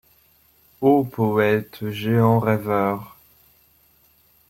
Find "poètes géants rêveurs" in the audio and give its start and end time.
1.05-3.19